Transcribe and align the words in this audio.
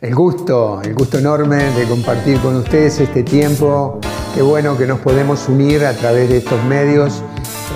el 0.00 0.14
gusto, 0.14 0.82
el 0.82 0.94
gusto 0.94 1.18
enorme 1.18 1.56
de 1.56 1.86
compartir 1.88 2.38
con 2.40 2.56
ustedes 2.56 3.00
este 3.00 3.22
tiempo. 3.22 3.98
Qué 4.34 4.42
bueno 4.42 4.76
que 4.76 4.86
nos 4.86 5.00
podemos 5.00 5.48
unir 5.48 5.84
a 5.86 5.94
través 5.94 6.28
de 6.28 6.38
estos 6.38 6.62
medios. 6.64 7.22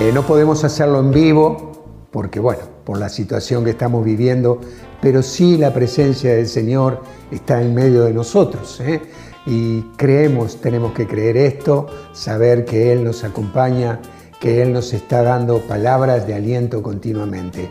Eh, 0.00 0.10
no 0.12 0.26
podemos 0.26 0.62
hacerlo 0.62 1.00
en 1.00 1.10
vivo 1.10 2.06
porque, 2.10 2.38
bueno, 2.38 2.62
por 2.84 2.98
la 2.98 3.08
situación 3.08 3.64
que 3.64 3.70
estamos 3.70 4.04
viviendo, 4.04 4.60
pero 5.00 5.22
sí 5.22 5.56
la 5.56 5.72
presencia 5.72 6.34
del 6.34 6.46
Señor 6.46 7.02
está 7.30 7.62
en 7.62 7.74
medio 7.74 8.04
de 8.04 8.12
nosotros. 8.12 8.80
¿eh? 8.80 9.00
Y 9.46 9.82
creemos, 9.96 10.60
tenemos 10.60 10.92
que 10.92 11.06
creer 11.06 11.38
esto, 11.38 11.86
saber 12.12 12.66
que 12.66 12.92
Él 12.92 13.02
nos 13.02 13.24
acompaña, 13.24 13.98
que 14.40 14.60
Él 14.60 14.74
nos 14.74 14.92
está 14.92 15.22
dando 15.22 15.60
palabras 15.60 16.26
de 16.26 16.34
aliento 16.34 16.82
continuamente. 16.82 17.70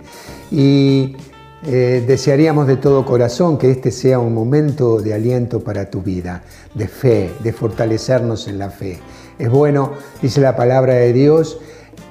Y 0.52 1.16
eh, 1.66 2.06
desearíamos 2.08 2.68
de 2.68 2.78
todo 2.78 3.06
corazón 3.06 3.58
que 3.58 3.70
este 3.70 3.92
sea 3.92 4.20
un 4.20 4.34
momento 4.34 5.02
de 5.02 5.14
aliento 5.14 5.60
para 5.60 5.90
tu 5.90 6.02
vida, 6.02 6.42
de 6.74 6.88
fe, 6.88 7.32
de 7.44 7.52
fortalecernos 7.52 8.48
en 8.48 8.60
la 8.60 8.70
fe. 8.70 9.00
Es 9.38 9.50
bueno, 9.50 9.92
dice 10.22 10.40
la 10.40 10.56
palabra 10.56 10.94
de 10.94 11.12
Dios, 11.12 11.60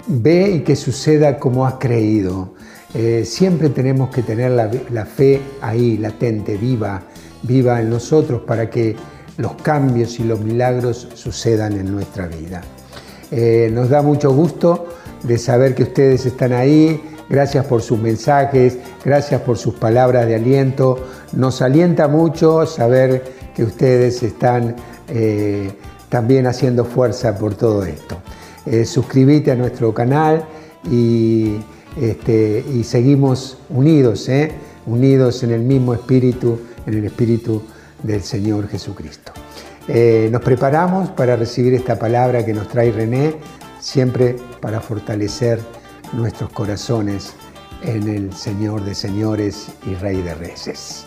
ve 0.06 0.50
y 0.50 0.60
que 0.60 0.76
suceda 0.76 1.38
como 1.38 1.66
has 1.66 1.74
creído. 1.74 2.54
Eh, 2.94 3.24
siempre 3.24 3.70
tenemos 3.70 4.10
que 4.10 4.22
tener 4.22 4.50
la, 4.50 5.06
fe 5.06 5.40
ahí, 5.62 5.96
latente, 5.96 6.58
viva, 6.58 7.02
viva 7.42 7.80
en 7.80 7.88
nosotros 7.88 8.42
para 8.42 8.68
que 8.68 8.96
los 9.38 9.54
cambios 9.62 10.20
y 10.20 10.24
los 10.24 10.40
milagros 10.40 11.08
sucedan 11.14 11.72
en 11.72 11.90
nuestra 11.90 12.26
vida. 12.26 12.60
Eh, 13.30 13.70
nos 13.72 13.88
da 13.88 14.02
mucho 14.02 14.30
gusto 14.32 14.88
de 15.22 15.38
saber 15.38 15.74
que 15.74 15.84
ustedes 15.84 16.26
están 16.26 16.52
ahí, 16.52 17.00
Gracias 17.28 17.66
por 17.66 17.82
sus 17.82 17.98
mensajes, 17.98 18.78
gracias 19.08 19.40
por 19.40 19.56
sus 19.56 19.72
palabras 19.72 20.26
de 20.26 20.34
aliento. 20.34 21.02
Nos 21.32 21.62
alienta 21.62 22.08
mucho 22.08 22.66
saber 22.66 23.24
que 23.54 23.64
ustedes 23.64 24.22
están 24.22 24.76
eh, 25.08 25.72
también 26.10 26.46
haciendo 26.46 26.84
fuerza 26.84 27.38
por 27.38 27.54
todo 27.54 27.84
esto. 27.84 28.18
Eh, 28.66 28.84
suscríbete 28.84 29.50
a 29.50 29.54
nuestro 29.54 29.94
canal 29.94 30.44
y, 30.90 31.56
este, 31.98 32.62
y 32.70 32.84
seguimos 32.84 33.56
unidos, 33.70 34.28
¿eh? 34.28 34.52
unidos 34.84 35.42
en 35.42 35.52
el 35.52 35.62
mismo 35.62 35.94
espíritu, 35.94 36.60
en 36.86 36.92
el 36.92 37.04
espíritu 37.06 37.62
del 38.02 38.22
Señor 38.22 38.68
Jesucristo. 38.68 39.32
nos 40.30 40.42
preparamos 40.42 41.08
para 41.12 41.34
recibir 41.34 41.72
esta 41.72 41.98
palabra 41.98 42.44
que 42.44 42.52
nos 42.52 42.68
trae 42.68 42.92
René, 42.92 43.36
siempre 43.80 44.36
para 44.60 44.80
fortalecer 44.82 45.60
nuestros 46.12 46.50
corazones 46.50 47.32
en 47.82 48.08
el 48.08 48.32
Señor 48.32 48.84
de 48.84 48.94
señores 48.94 49.68
y 49.86 49.94
Rey 49.94 50.20
de 50.22 50.34
reyes. 50.34 51.06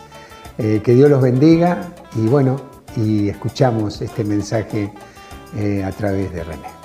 Eh, 0.58 0.80
que 0.84 0.94
Dios 0.94 1.10
los 1.10 1.22
bendiga 1.22 1.92
y 2.14 2.26
bueno, 2.26 2.60
y 2.96 3.28
escuchamos 3.28 4.00
este 4.02 4.24
mensaje 4.24 4.92
eh, 5.56 5.82
a 5.84 5.90
través 5.92 6.32
de 6.32 6.44
René. 6.44 6.82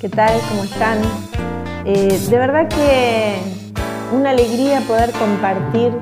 ¿Qué 0.00 0.10
tal? 0.10 0.40
¿Cómo 0.48 0.64
están? 0.64 0.98
Eh, 1.84 2.20
de 2.30 2.38
verdad 2.38 2.68
que 2.68 3.55
una 4.12 4.30
alegría 4.30 4.80
poder 4.82 5.12
compartir 5.12 5.92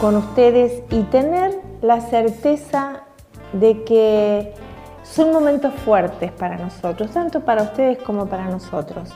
con 0.00 0.16
ustedes 0.16 0.82
y 0.90 1.02
tener 1.04 1.60
la 1.82 2.00
certeza 2.00 3.02
de 3.52 3.82
que 3.84 4.54
son 5.02 5.32
momentos 5.32 5.74
fuertes 5.74 6.30
para 6.32 6.56
nosotros, 6.56 7.10
tanto 7.10 7.40
para 7.40 7.62
ustedes 7.62 7.98
como 7.98 8.26
para 8.26 8.46
nosotros. 8.46 9.10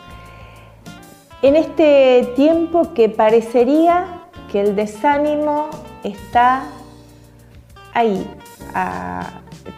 En 1.42 1.56
este 1.56 2.32
tiempo 2.36 2.94
que 2.94 3.08
parecería 3.08 4.22
que 4.50 4.60
el 4.60 4.76
desánimo 4.76 5.68
está 6.02 6.64
ahí, 7.92 8.26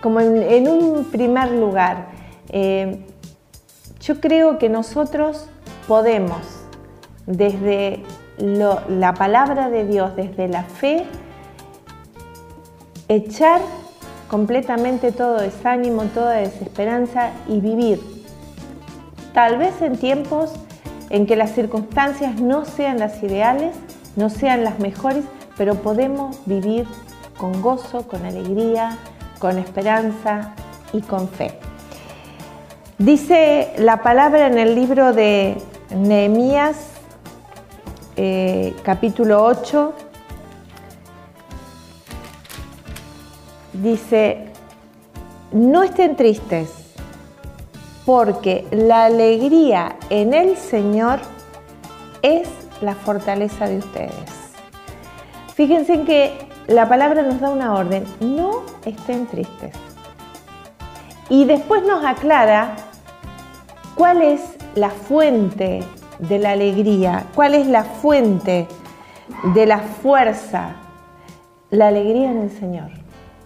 como 0.01 0.21
en, 0.21 0.69
un 0.69 1.05
primer 1.05 1.51
lugar. 1.53 2.09
Eh, 2.49 3.05
yo 4.01 4.21
creo 4.21 4.59
que 4.59 4.69
nosotros 4.69 5.49
podemos 5.89 6.39
desde 7.27 8.05
la 8.39 9.15
palabra 9.15 9.71
de 9.71 9.87
Dios, 9.87 10.15
desde 10.17 10.49
la 10.49 10.65
fe, 10.65 11.05
echar 13.09 13.61
completamente 14.29 15.13
todo 15.13 15.39
desánimo, 15.39 16.05
toda 16.05 16.33
desesperanza 16.33 17.31
y 17.49 17.61
vivir. 17.61 18.01
Tal 19.33 19.59
vez 19.59 19.81
en 19.83 19.97
tiempos 19.97 20.53
en 21.11 21.27
que 21.27 21.37
las 21.37 21.53
circunstancias 21.53 22.41
no 22.41 22.65
sean 22.65 22.99
las 22.99 23.23
ideales, 23.23 23.77
no 24.17 24.31
sean 24.31 24.65
las 24.65 24.79
mejores, 24.79 25.25
pero 25.57 25.77
podemos 25.77 26.39
vivir 26.47 26.87
con 27.39 27.63
gozo, 27.63 28.09
con 28.09 28.25
alegría, 28.25 28.99
con 29.39 29.59
esperanza 29.59 30.55
y 30.93 31.03
con 31.03 31.29
fe. 31.29 31.59
Dice 32.99 33.73
la 33.77 34.03
palabra 34.03 34.47
en 34.47 34.59
el 34.59 34.75
libro 34.75 35.13
de 35.13 35.59
Nehemías, 35.95 36.96
eh, 38.17 38.75
capítulo 38.83 39.45
8, 39.45 39.93
dice, 43.75 44.47
no 45.53 45.83
estén 45.83 46.17
tristes, 46.17 46.71
porque 48.07 48.67
la 48.71 49.05
alegría 49.05 49.97
en 50.11 50.33
el 50.33 50.57
Señor 50.57 51.21
es 52.23 52.49
la 52.81 52.95
fortaleza 52.95 53.69
de 53.69 53.79
ustedes. 53.79 54.13
Fíjense 55.55 55.95
en 55.95 56.05
que 56.07 56.33
la 56.69 56.89
palabra 56.89 57.23
nos 57.23 57.41
da 57.41 57.51
una 57.51 57.75
orden, 57.75 58.05
no 58.21 58.63
estén 58.85 59.27
tristes. 59.27 59.75
Y 61.29 61.45
después 61.45 61.83
nos 61.83 62.05
aclara 62.05 62.77
cuál 63.95 64.23
es 64.23 64.41
la 64.75 64.91
fuente 64.91 65.83
de 66.19 66.39
la 66.39 66.53
alegría, 66.53 67.27
cuál 67.35 67.55
es 67.55 67.67
la 67.67 67.85
fuente 67.85 68.67
de 69.55 69.67
la 69.67 69.79
fuerza. 69.79 70.77
La 71.71 71.89
alegría 71.89 72.31
en 72.31 72.43
el 72.43 72.51
Señor, 72.51 72.91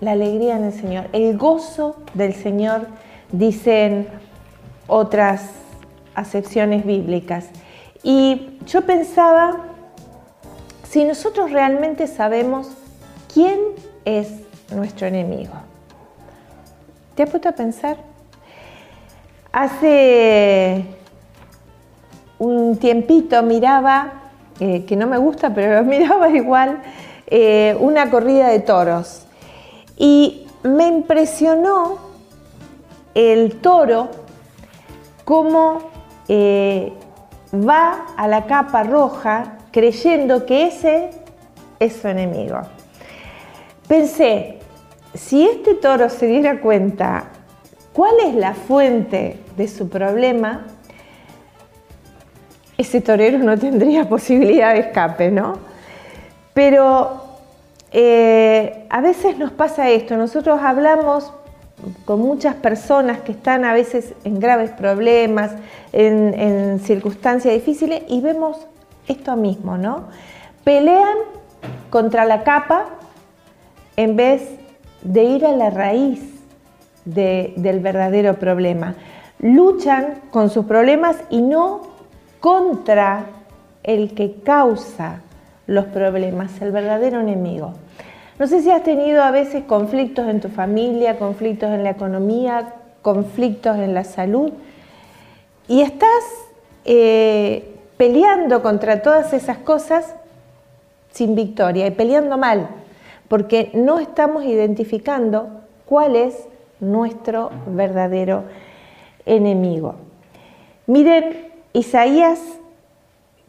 la 0.00 0.12
alegría 0.12 0.56
en 0.56 0.64
el 0.64 0.72
Señor, 0.72 1.08
el 1.12 1.38
gozo 1.38 1.96
del 2.14 2.34
Señor, 2.34 2.86
dicen 3.32 4.08
otras 4.86 5.50
acepciones 6.14 6.84
bíblicas. 6.84 7.48
Y 8.02 8.58
yo 8.66 8.82
pensaba, 8.82 9.56
si 10.88 11.04
nosotros 11.04 11.50
realmente 11.50 12.06
sabemos 12.06 12.68
quién 13.32 13.58
es 14.04 14.28
nuestro 14.74 15.06
enemigo, 15.06 15.54
¿te 17.14 17.22
has 17.22 17.30
puesto 17.30 17.48
a 17.48 17.52
pensar? 17.52 17.96
Hace 19.52 20.84
un 22.40 22.78
tiempito 22.78 23.42
miraba, 23.42 24.12
eh, 24.58 24.84
que 24.86 24.96
no 24.96 25.06
me 25.06 25.18
gusta, 25.18 25.54
pero 25.54 25.84
miraba 25.84 26.28
igual, 26.30 26.82
eh, 27.28 27.76
una 27.78 28.10
corrida 28.10 28.48
de 28.48 28.60
toros. 28.60 29.26
Y 29.96 30.46
me 30.64 30.88
impresionó 30.88 31.98
el 33.14 33.60
toro 33.60 34.08
cómo 35.24 35.78
eh, 36.28 36.92
va 37.52 38.06
a 38.16 38.26
la 38.26 38.46
capa 38.46 38.82
roja 38.82 39.58
creyendo 39.70 40.46
que 40.46 40.66
ese 40.66 41.10
es 41.78 41.96
su 41.96 42.08
enemigo. 42.08 42.60
Pensé, 43.86 44.58
si 45.14 45.46
este 45.46 45.74
toro 45.74 46.08
se 46.08 46.26
diera 46.26 46.60
cuenta 46.60 47.24
cuál 47.92 48.14
es 48.24 48.34
la 48.34 48.54
fuente 48.54 49.40
de 49.56 49.68
su 49.68 49.88
problema, 49.88 50.66
ese 52.80 53.00
torero 53.00 53.38
no 53.38 53.58
tendría 53.58 54.08
posibilidad 54.08 54.74
de 54.74 54.80
escape, 54.80 55.30
¿no? 55.30 55.58
Pero 56.54 57.22
eh, 57.92 58.86
a 58.88 59.00
veces 59.00 59.38
nos 59.38 59.52
pasa 59.52 59.90
esto, 59.90 60.16
nosotros 60.16 60.60
hablamos 60.62 61.32
con 62.04 62.20
muchas 62.20 62.54
personas 62.56 63.20
que 63.20 63.32
están 63.32 63.64
a 63.64 63.72
veces 63.72 64.14
en 64.24 64.38
graves 64.38 64.70
problemas, 64.70 65.52
en, 65.92 66.34
en 66.34 66.80
circunstancias 66.80 67.54
difíciles 67.54 68.02
y 68.08 68.20
vemos 68.20 68.66
esto 69.08 69.36
mismo, 69.36 69.78
¿no? 69.78 70.08
Pelean 70.64 71.16
contra 71.88 72.24
la 72.24 72.44
capa 72.44 72.86
en 73.96 74.16
vez 74.16 74.42
de 75.02 75.24
ir 75.24 75.46
a 75.46 75.52
la 75.52 75.70
raíz 75.70 76.22
del 77.04 77.80
verdadero 77.80 78.34
problema. 78.34 78.94
Luchan 79.38 80.20
con 80.30 80.50
sus 80.50 80.66
problemas 80.66 81.16
y 81.30 81.40
no 81.40 81.89
contra 82.40 83.26
el 83.82 84.14
que 84.14 84.40
causa 84.42 85.20
los 85.66 85.86
problemas, 85.86 86.60
el 86.60 86.72
verdadero 86.72 87.20
enemigo. 87.20 87.74
No 88.38 88.46
sé 88.46 88.62
si 88.62 88.70
has 88.70 88.82
tenido 88.82 89.22
a 89.22 89.30
veces 89.30 89.64
conflictos 89.64 90.26
en 90.28 90.40
tu 90.40 90.48
familia, 90.48 91.18
conflictos 91.18 91.70
en 91.70 91.84
la 91.84 91.90
economía, 91.90 92.74
conflictos 93.02 93.76
en 93.76 93.94
la 93.94 94.04
salud 94.04 94.52
y 95.68 95.82
estás 95.82 96.24
eh, 96.84 97.76
peleando 97.96 98.62
contra 98.62 99.02
todas 99.02 99.32
esas 99.32 99.58
cosas 99.58 100.14
sin 101.12 101.34
victoria 101.34 101.86
y 101.86 101.90
peleando 101.90 102.38
mal, 102.38 102.68
porque 103.28 103.70
no 103.74 103.98
estamos 103.98 104.44
identificando 104.44 105.60
cuál 105.84 106.16
es 106.16 106.48
nuestro 106.80 107.50
verdadero 107.66 108.44
enemigo. 109.26 109.96
Miren, 110.86 111.49
Isaías 111.72 112.40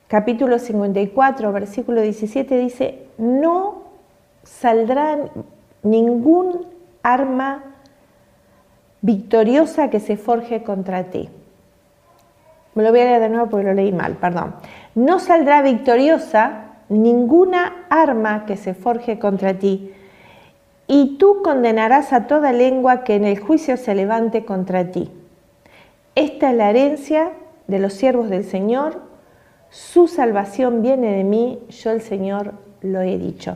capítulo 0.07 0.59
54, 0.59 1.51
versículo 1.51 2.01
17 2.01 2.57
dice, 2.57 3.05
no 3.17 3.83
saldrá 4.43 5.17
ningún 5.83 6.67
arma 7.01 7.63
victoriosa 9.01 9.89
que 9.89 9.99
se 9.99 10.17
forje 10.17 10.63
contra 10.63 11.05
ti. 11.05 11.29
Me 12.75 12.83
lo 12.83 12.91
voy 12.91 12.99
a 12.99 13.05
leer 13.05 13.21
de 13.21 13.29
nuevo 13.29 13.49
porque 13.49 13.65
lo 13.65 13.73
leí 13.73 13.91
mal, 13.91 14.17
perdón. 14.17 14.55
No 14.95 15.19
saldrá 15.19 15.61
victoriosa 15.61 16.65
ninguna 16.89 17.85
arma 17.89 18.45
que 18.45 18.57
se 18.57 18.73
forje 18.73 19.17
contra 19.17 19.55
ti, 19.55 19.93
y 20.87 21.17
tú 21.17 21.41
condenarás 21.41 22.11
a 22.11 22.27
toda 22.27 22.51
lengua 22.51 23.05
que 23.05 23.15
en 23.15 23.23
el 23.23 23.39
juicio 23.39 23.77
se 23.77 23.95
levante 23.95 24.43
contra 24.43 24.91
ti. 24.91 25.09
Esta 26.15 26.51
es 26.51 26.57
la 26.57 26.69
herencia 26.69 27.31
de 27.67 27.79
los 27.79 27.93
siervos 27.93 28.29
del 28.29 28.43
Señor, 28.43 29.01
su 29.69 30.07
salvación 30.07 30.81
viene 30.81 31.15
de 31.15 31.23
mí, 31.23 31.59
yo 31.69 31.91
el 31.91 32.01
Señor 32.01 32.53
lo 32.81 33.01
he 33.01 33.17
dicho. 33.17 33.55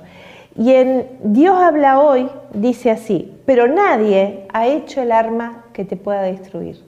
Y 0.58 0.72
en 0.72 1.10
Dios 1.22 1.58
habla 1.58 2.00
hoy, 2.00 2.30
dice 2.54 2.90
así, 2.92 3.38
pero 3.46 3.68
nadie 3.68 4.48
ha 4.54 4.68
hecho 4.68 5.02
el 5.02 5.12
arma 5.12 5.66
que 5.74 5.84
te 5.84 5.98
pueda 5.98 6.22
destruir. 6.22 6.82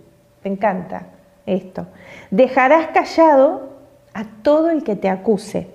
Me 0.44 0.52
encanta 0.52 1.08
esto. 1.46 1.88
Dejarás 2.32 2.88
callado 2.88 3.70
a 4.14 4.24
todo 4.42 4.70
el 4.70 4.84
que 4.84 4.96
te 4.96 5.10
acuse. 5.10 5.68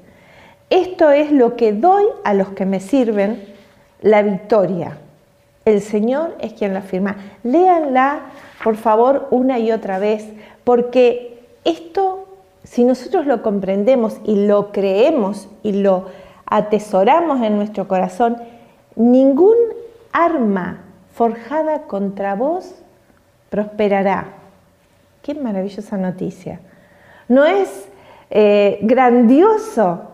Esto 0.70 1.10
es 1.10 1.30
lo 1.30 1.54
que 1.56 1.74
doy 1.74 2.04
a 2.24 2.32
los 2.32 2.50
que 2.50 2.64
me 2.64 2.80
sirven, 2.80 3.44
la 4.00 4.22
victoria. 4.22 4.98
El 5.66 5.82
Señor 5.82 6.36
es 6.40 6.54
quien 6.54 6.72
la 6.72 6.80
afirma. 6.80 7.16
Léanla, 7.42 8.20
por 8.64 8.76
favor, 8.76 9.28
una 9.30 9.58
y 9.58 9.70
otra 9.70 9.98
vez, 9.98 10.26
porque 10.64 11.31
esto, 11.64 12.26
si 12.64 12.84
nosotros 12.84 13.26
lo 13.26 13.42
comprendemos 13.42 14.20
y 14.24 14.46
lo 14.46 14.72
creemos 14.72 15.48
y 15.62 15.72
lo 15.72 16.06
atesoramos 16.46 17.42
en 17.42 17.56
nuestro 17.56 17.88
corazón, 17.88 18.36
ningún 18.96 19.56
arma 20.12 20.84
forjada 21.14 21.82
contra 21.82 22.34
vos 22.34 22.74
prosperará. 23.50 24.34
Qué 25.22 25.34
maravillosa 25.34 25.96
noticia. 25.96 26.60
¿No 27.28 27.44
es 27.44 27.88
eh, 28.30 28.78
grandioso 28.82 30.04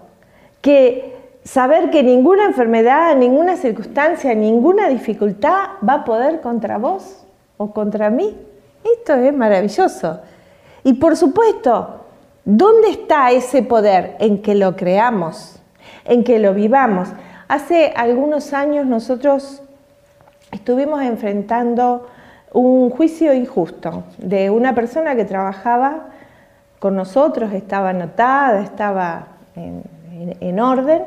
que 0.61 1.17
saber 1.45 1.91
que 1.91 2.03
ninguna 2.03 2.45
enfermedad, 2.45 3.17
ninguna 3.17 3.57
circunstancia, 3.57 4.35
ninguna 4.35 4.89
dificultad 4.89 5.69
va 5.89 5.95
a 5.95 6.05
poder 6.05 6.41
contra 6.41 6.79
vos 6.79 7.25
o 7.57 7.73
contra 7.73 8.11
mí. 8.11 8.37
Esto 8.83 9.15
es 9.15 9.33
maravilloso. 9.33 10.21
Y 10.89 10.95
por 10.95 11.19
supuesto, 11.19 12.07
¿dónde 12.47 12.89
está 12.89 13.31
ese 13.31 13.63
poder? 13.63 14.17
En 14.21 14.41
que 14.41 14.55
lo 14.55 14.75
creamos, 14.75 15.61
en 16.07 16.25
que 16.25 16.39
lo 16.39 16.55
vivamos. 16.55 17.11
Hace 17.47 17.93
algunos 17.95 18.55
años 18.55 18.87
nosotros 18.87 19.61
estuvimos 20.51 21.03
enfrentando 21.03 22.07
un 22.55 22.89
juicio 22.89 23.35
injusto 23.35 24.05
de 24.17 24.49
una 24.49 24.75
persona 24.75 25.15
que 25.15 25.27
trabajaba 25.27 26.07
con 26.79 26.97
nosotros, 26.97 27.53
estaba 27.53 27.91
anotada, 27.91 28.63
estaba 28.63 29.27
en, 29.57 29.83
en, 30.41 30.59
orden, 30.59 31.03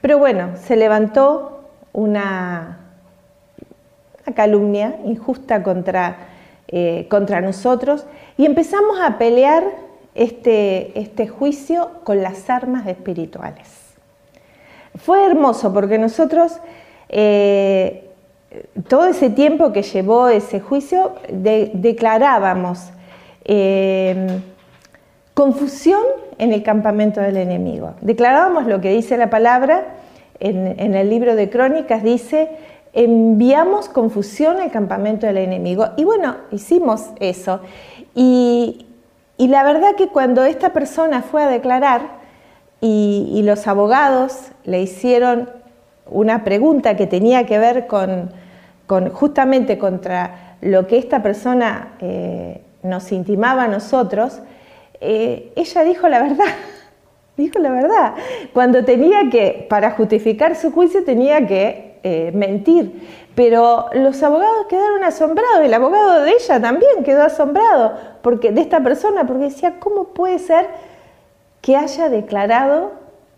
pero 0.00 0.16
bueno, 0.16 0.52
se 0.56 0.76
levantó 0.76 1.68
una, 1.92 2.78
calumnia 4.34 4.96
injusta 5.04 5.62
contra, 5.62 6.16
eh, 6.72 7.06
contra 7.08 7.40
nosotros 7.40 8.06
y 8.36 8.46
empezamos 8.46 9.00
a 9.00 9.18
pelear 9.18 9.64
este, 10.14 10.98
este 10.98 11.26
juicio 11.28 11.90
con 12.04 12.22
las 12.22 12.48
armas 12.48 12.86
espirituales. 12.86 13.68
Fue 14.96 15.24
hermoso 15.24 15.72
porque 15.72 15.98
nosotros, 15.98 16.60
eh, 17.08 18.08
todo 18.88 19.06
ese 19.06 19.30
tiempo 19.30 19.72
que 19.72 19.82
llevó 19.82 20.28
ese 20.28 20.60
juicio, 20.60 21.14
declarábamos 21.28 22.90
eh, 23.44 24.40
confusión 25.34 26.02
en 26.38 26.52
el 26.52 26.62
campamento 26.62 27.20
del 27.20 27.36
enemigo. 27.36 27.94
Declarábamos 28.00 28.66
lo 28.66 28.80
que 28.80 28.90
dice 28.90 29.16
la 29.16 29.30
palabra 29.30 29.84
en, 30.38 30.94
el 30.94 31.10
libro 31.10 31.34
de 31.34 31.50
Crónicas, 31.50 32.02
dice, 32.02 32.48
enviamos 32.92 33.88
confusión 33.88 34.60
al 34.60 34.70
campamento 34.70 35.26
del 35.26 35.38
enemigo. 35.38 35.86
Y 35.96 36.04
bueno, 36.04 36.36
hicimos 36.50 37.10
eso. 37.20 37.60
Y, 38.14 38.86
la 39.38 39.64
verdad 39.64 39.94
que 39.96 40.08
cuando 40.08 40.44
esta 40.44 40.72
persona 40.72 41.22
fue 41.22 41.42
a 41.42 41.48
declarar 41.48 42.02
y, 42.80 43.40
los 43.44 43.66
abogados 43.66 44.50
le 44.64 44.82
hicieron 44.82 45.48
una 46.06 46.44
pregunta 46.44 46.96
que 46.96 47.06
tenía 47.06 47.46
que 47.46 47.58
ver 47.58 47.86
con, 47.86 48.30
justamente 49.12 49.78
contra 49.78 50.56
lo 50.60 50.86
que 50.86 50.98
esta 50.98 51.22
persona 51.22 51.94
eh, 52.00 52.60
nos 52.82 53.12
intimaba 53.12 53.64
a 53.64 53.68
nosotros, 53.68 54.40
eh, 55.00 55.52
ella 55.56 55.84
dijo 55.84 56.08
la 56.08 56.20
verdad, 56.20 56.44
dijo 57.36 57.58
la 57.60 57.70
verdad, 57.70 58.14
cuando 58.52 58.84
tenía 58.84 59.30
que, 59.30 59.66
para 59.70 59.92
justificar 59.92 60.54
su 60.54 60.70
juicio 60.70 61.02
tenía 61.04 61.46
que 61.46 61.89
eh, 62.02 62.30
mentir, 62.34 63.08
pero 63.34 63.86
los 63.92 64.22
abogados 64.22 64.66
quedaron 64.68 65.04
asombrados, 65.04 65.60
el 65.62 65.74
abogado 65.74 66.22
de 66.22 66.32
ella 66.32 66.60
también 66.60 67.04
quedó 67.04 67.22
asombrado 67.22 67.94
porque, 68.22 68.52
de 68.52 68.60
esta 68.60 68.80
persona, 68.80 69.26
porque 69.26 69.44
decía, 69.44 69.74
¿cómo 69.78 70.04
puede 70.04 70.38
ser 70.38 70.68
que 71.60 71.76
haya 71.76 72.08
declarado 72.08 72.92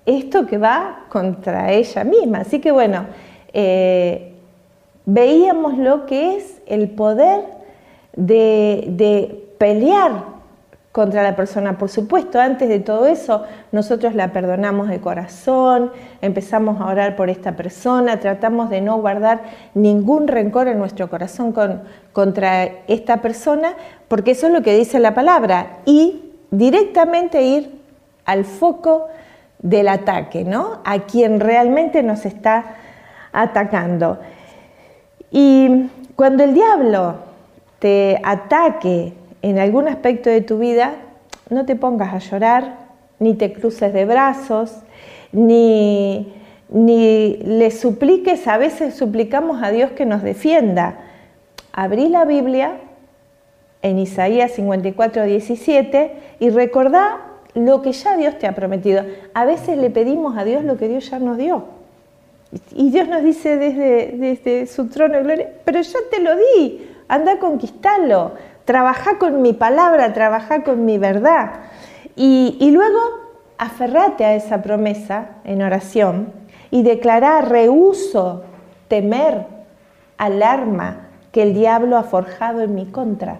esto 0.07 0.47
que 0.47 0.59
va 0.59 1.07
contra 1.09 1.73
ella 1.73 2.05
misma? 2.05 2.39
Así 2.39 2.61
que 2.61 2.73
bueno, 2.73 3.07
eh, 3.53 4.33
veíamos 5.05 5.79
lo 5.79 6.07
que 6.07 6.37
es 6.37 6.61
el 6.67 6.91
poder 6.91 7.45
de, 8.15 8.85
de 8.89 9.45
pelear 9.59 10.32
contra 10.93 11.23
la 11.23 11.35
persona. 11.35 11.79
Por 11.79 11.89
supuesto, 11.89 12.39
antes 12.39 12.69
de 12.69 12.79
todo 12.79 13.07
eso, 13.07 13.45
nosotros 13.73 14.15
la 14.15 14.33
perdonamos 14.33 14.89
de 14.89 15.01
corazón, 15.01 15.91
empezamos 16.21 16.81
a 16.81 16.87
orar 16.87 17.17
por 17.17 17.31
esta 17.31 17.57
persona, 17.57 18.21
tratamos 18.21 18.69
de 18.69 18.83
no 18.83 18.99
guardar 18.99 19.41
ningún 19.75 20.29
rencor 20.29 20.69
en 20.69 20.79
nuestro 20.79 21.09
corazón 21.09 21.55
contra 22.13 22.65
esta 22.87 23.23
persona, 23.23 23.75
porque 24.09 24.33
eso 24.33 24.49
es 24.49 24.53
lo 24.53 24.63
que 24.63 24.77
dice 24.77 25.01
la 25.01 25.15
palabra, 25.15 25.79
y 25.87 26.31
directamente 26.51 27.43
ir 27.43 27.81
al 28.27 28.45
foco 28.45 29.09
del 29.61 29.89
ataque, 29.89 30.45
¿no? 30.45 30.81
A 30.85 31.01
quien 31.01 31.41
realmente 31.41 32.03
nos 32.03 32.27
está 32.27 32.77
atacando. 33.33 34.19
Y 35.31 35.89
cuando 36.17 36.45
el 36.45 36.53
diablo 36.53 37.15
te 37.79 38.21
ataque 38.23 39.15
en 39.43 39.59
algún 39.59 39.89
aspecto 39.89 40.31
de 40.31 40.41
tu 40.41 40.59
vida, 40.59 40.95
no 41.51 41.67
te 41.67 41.77
pongas 41.77 42.15
a 42.15 42.19
llorar, 42.19 42.77
ni 43.19 43.35
te 43.35 43.53
cruces 43.53 43.93
de 43.93 44.05
brazos, 44.05 44.79
ni, 45.33 46.33
ni 46.69 47.37
le 47.45 47.71
supliques, 47.71 48.47
a 48.49 48.57
veces 48.57 48.95
suplicamos 48.95 49.63
a 49.63 49.71
Dios 49.71 49.91
que 49.93 50.07
nos 50.07 50.23
defienda. 50.23 50.99
Abrí 51.73 52.09
la 52.09 52.25
Biblia 52.25 52.79
en 53.83 53.99
Isaías 53.99 54.53
54, 54.53 55.25
17 55.25 56.13
y 56.41 56.51
recordá 56.51 57.21
lo 57.55 57.83
que 57.83 57.93
ya 57.93 58.17
Dios 58.17 58.39
te 58.39 58.47
ha 58.47 58.55
prometido. 58.55 59.05
A 59.35 59.45
veces 59.45 59.77
le 59.77 59.91
pedimos 59.91 60.37
a 60.37 60.45
Dios 60.45 60.65
lo 60.65 60.77
que 60.77 60.89
Dios 60.89 61.11
ya 61.11 61.19
nos 61.19 61.37
dio. 61.37 61.65
Y 62.75 62.91
Dios 62.91 63.09
nos 63.09 63.23
dice 63.23 63.57
desde, 63.57 64.15
desde 64.17 64.67
su 64.67 64.89
trono 64.89 65.17
de 65.17 65.23
gloria, 65.23 65.53
pero 65.65 65.81
ya 65.81 65.99
te 66.11 66.21
lo 66.21 66.37
di, 66.37 66.87
anda 67.09 67.33
a 67.33 67.39
conquistarlo 67.39 68.33
trabaja 68.65 69.19
con 69.19 69.43
mi 69.43 69.53
palabra, 69.53 70.13
trabaja 70.13 70.63
con 70.63 70.85
mi 70.85 70.99
verdad. 70.99 71.53
Y, 72.17 72.71
luego 72.73 73.01
aferrate 73.59 74.25
a 74.25 74.35
esa 74.35 74.63
promesa 74.63 75.37
en 75.45 75.63
oración 75.63 76.33
y 76.71 76.83
declarar 76.83 77.49
rehuso, 77.49 78.45
temer 78.89 79.47
al 80.19 80.43
arma 80.43 81.09
que 81.31 81.43
el 81.43 81.55
diablo 81.55 81.97
ha 81.97 82.03
forjado 82.03 82.63
en 82.63 82.75
mi 82.75 82.87
contra. 82.87 83.39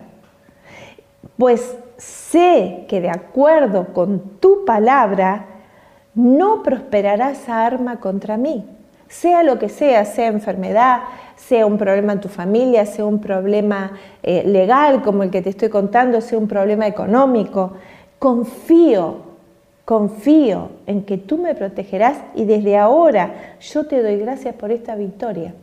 Pues 1.37 1.77
sé 1.97 2.87
que 2.89 3.01
de 3.01 3.11
acuerdo 3.11 3.93
con 3.93 4.39
tu 4.41 4.65
palabra, 4.65 5.47
no 6.15 6.63
prosperará 6.63 7.31
esa 7.31 7.65
arma 7.65 8.01
contra 8.01 8.37
mí. 8.37 8.69
sea 9.09 9.43
lo 9.43 9.59
que 9.59 9.69
sea, 9.69 10.07
sea 10.07 10.29
enfermedad, 10.29 11.03
sea 11.49 11.67
un 11.67 11.77
problema 11.77 12.13
en 12.13 12.21
tu 12.21 12.29
familia, 12.29 12.87
sea 12.87 13.05
un 13.05 13.21
problema 13.21 13.93
eh, 14.23 14.45
legal 14.47 15.03
como 15.03 15.23
el 15.23 15.31
que 15.31 15.43
te 15.43 15.51
estoy 15.51 15.69
contando, 15.69 16.21
sea 16.21 16.39
un 16.39 16.49
problema 16.49 16.87
económico. 16.87 17.73
Confío, 18.19 19.17
confío 19.85 20.71
en 20.87 21.05
que 21.05 21.19
tú 21.19 21.39
me 21.39 21.55
protegerás 21.55 22.19
y 22.35 22.45
desde 22.45 22.79
ahora 22.79 23.57
yo 23.61 23.87
te 23.87 24.03
doy 24.03 24.19
gracias 24.19 24.55
por 24.55 24.71
esta 24.71 24.95
victoria. 24.95 25.55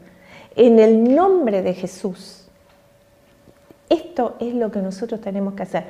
En 0.56 0.80
el 0.80 1.16
nombre 1.16 1.62
de 1.62 1.74
Jesús. 1.74 2.48
Esto 3.88 4.36
es 4.40 4.54
lo 4.54 4.72
que 4.72 4.82
nosotros 4.82 5.22
tenemos 5.22 5.54
que 5.54 5.64
hacer. 5.64 5.84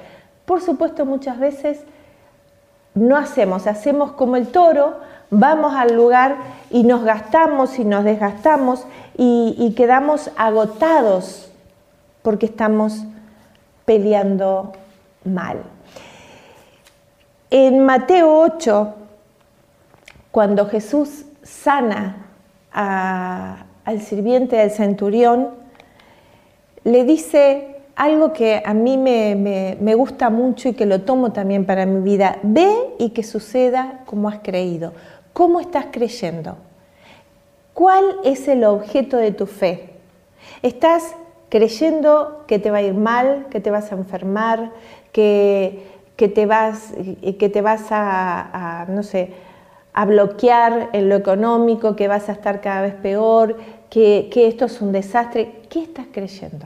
Por 0.46 0.62
supuesto, 0.62 1.05
muchas 1.05 1.39
veces 1.39 1.81
no 2.93 3.17
hacemos, 3.17 3.67
hacemos 3.67 4.12
como 4.12 4.36
el 4.36 4.48
toro, 4.48 4.98
vamos 5.29 5.74
al 5.75 5.95
lugar 5.95 6.38
y 6.69 6.83
nos 6.83 7.03
gastamos 7.03 7.79
y 7.79 7.86
nos 7.86 8.03
desgastamos 8.03 8.86
y, 9.17 9.74
quedamos 9.75 10.31
agotados 10.38 11.51
porque 12.21 12.45
estamos 12.45 13.03
peleando 13.86 14.74
mal. 15.25 15.62
En 17.51 17.86
Mateo 17.86 18.39
8, 18.39 18.95
cuando 20.31 20.67
Jesús 20.67 21.25
sana 21.43 22.27
al 22.71 24.01
sirviente 24.01 24.55
del 24.55 24.71
centurión, 24.71 25.50
le 26.83 27.03
dice 27.03 27.81
algo 28.00 28.31
que 28.31 28.62
a 28.63 28.74
mí 28.74 28.98
me, 28.98 29.95
gusta 29.95 30.29
mucho 30.29 30.69
y 30.69 30.74
que 30.74 30.86
lo 30.86 31.01
tomo 31.01 31.33
también 31.33 31.65
para 31.65 31.86
mi 31.86 32.00
vida. 32.01 32.38
Ve 32.43 32.74
y 32.98 33.09
que 33.09 33.24
suceda 33.24 34.03
como 34.05 34.29
has 34.29 34.39
creído. 34.39 34.93
¿Cómo 35.33 35.59
estás 35.59 35.88
creyendo? 35.91 36.57
¿Cuál 37.74 38.17
es 38.24 38.48
el 38.48 38.63
objeto 38.65 39.17
de 39.17 39.31
tu 39.31 39.45
fe? 39.45 39.89
¿Estás 40.62 41.15
creyendo 41.50 42.43
que 42.48 42.59
te 42.59 42.71
va 42.71 42.77
a 42.77 42.81
ir 42.81 42.93
mal, 42.93 43.48
que 43.50 43.59
te 43.59 43.71
vas 43.71 43.91
a 43.91 43.95
enfermar, 43.95 44.71
que, 45.12 45.88
te, 46.17 46.45
vas, 46.45 46.93
que 47.39 47.50
te 47.50 47.62
vas 47.62 47.88
a, 47.91 48.86
no 48.89 49.03
sé, 49.03 49.33
a 49.93 50.05
bloquear 50.05 50.89
en 50.93 51.09
lo 51.09 51.15
económico, 51.15 51.95
que 51.95 52.07
vas 52.07 52.29
a 52.29 52.33
estar 52.33 52.62
cada 52.62 52.81
vez 52.81 52.95
peor, 52.95 53.57
que, 53.89 54.29
que 54.31 54.48
esto 54.48 54.65
es 54.65 54.81
un 54.81 54.91
desastre? 54.91 55.62
¿Qué 55.69 55.83
estás 55.83 56.07
creyendo? 56.12 56.65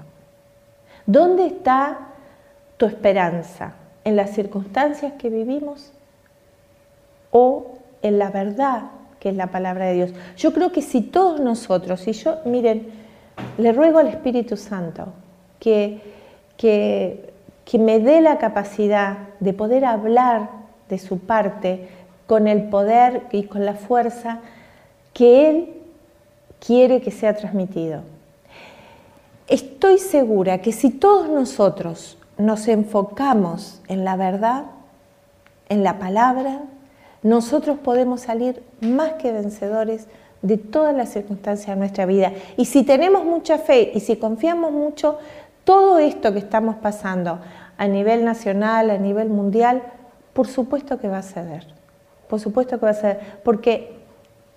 ¿Dónde 1.05 1.45
está 1.45 1.99
tu 2.77 2.85
esperanza? 2.85 3.73
¿En 4.03 4.15
las 4.15 4.31
circunstancias 4.31 5.13
que 5.17 5.29
vivimos 5.29 5.91
o 7.31 7.77
en 8.03 8.19
la 8.19 8.29
verdad 8.29 8.83
que 9.19 9.29
es 9.29 9.35
la 9.35 9.47
palabra 9.47 9.85
de 9.85 9.93
Dios? 9.93 10.13
Yo 10.37 10.53
creo 10.53 10.71
que 10.71 10.81
si 10.81 11.01
todos 11.01 11.39
nosotros, 11.39 12.07
y 12.07 12.13
yo, 12.13 12.37
miren, 12.45 12.87
le 13.57 13.71
ruego 13.71 13.99
al 13.99 14.07
Espíritu 14.07 14.57
Santo 14.57 15.07
que, 15.59 16.01
que, 16.57 17.33
que 17.65 17.79
me 17.79 17.99
dé 17.99 18.21
la 18.21 18.37
capacidad 18.37 19.17
de 19.39 19.53
poder 19.53 19.85
hablar 19.85 20.49
de 20.89 20.99
su 20.99 21.19
parte 21.19 21.89
con 22.27 22.47
el 22.47 22.63
poder 22.69 23.23
y 23.31 23.43
con 23.43 23.65
la 23.65 23.73
fuerza 23.73 24.39
que 25.13 25.49
Él 25.49 25.73
quiere 26.59 27.01
que 27.01 27.11
sea 27.11 27.35
transmitido. 27.35 28.01
Estoy 29.47 29.97
segura 29.99 30.59
que 30.61 30.71
si 30.71 30.89
todos 30.89 31.29
nosotros 31.29 32.17
nos 32.37 32.67
enfocamos 32.67 33.81
en 33.87 34.05
la 34.05 34.15
verdad, 34.15 34.65
en 35.69 35.83
la 35.83 35.99
palabra, 35.99 36.61
nosotros 37.23 37.79
podemos 37.79 38.21
salir 38.21 38.61
más 38.81 39.13
que 39.13 39.31
vencedores 39.31 40.07
de 40.41 40.57
todas 40.57 40.93
las 40.93 41.09
circunstancias 41.09 41.69
de 41.69 41.75
nuestra 41.77 42.05
vida. 42.05 42.33
Y 42.57 42.65
si 42.65 42.83
tenemos 42.83 43.23
mucha 43.23 43.57
fe 43.57 43.91
y 43.95 44.01
si 44.01 44.17
confiamos 44.17 44.73
mucho, 44.73 45.17
todo 45.63 45.99
esto 45.99 46.33
que 46.33 46.39
estamos 46.39 46.75
pasando 46.75 47.39
a 47.77 47.87
nivel 47.87 48.25
nacional, 48.25 48.89
a 48.89 48.97
nivel 48.97 49.29
mundial, 49.29 49.81
por 50.33 50.47
supuesto 50.47 50.99
que 50.99 51.07
va 51.07 51.19
a 51.19 51.23
ceder. 51.23 51.65
Por 52.27 52.41
supuesto 52.41 52.77
que 52.77 52.85
va 52.85 52.91
a 52.91 52.95
ceder, 52.95 53.19
porque 53.43 53.95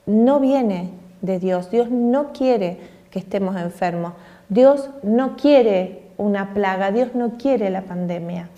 no 0.06 0.40
viene 0.40 0.90
de 1.22 1.38
Dios. 1.38 1.70
Dios 1.70 1.90
no 1.90 2.32
quiere 2.32 2.78
que 3.10 3.20
estemos 3.20 3.56
enfermos. 3.56 4.14
Dios 4.48 4.90
no 5.02 5.36
quiere 5.36 6.02
una 6.16 6.52
plaga, 6.52 6.90
Dios 6.90 7.14
no 7.14 7.38
quiere 7.38 7.70
la 7.70 7.82
pandemia. 7.82 8.48